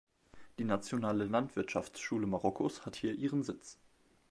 Die 0.57 0.63
Nationale 0.63 1.25
Landwirtschaftsschule 1.25 2.25
Marokkos 2.25 2.87
hat 2.87 2.95
hier 2.95 3.13
ihren 3.13 3.43
Sitz. 3.43 3.77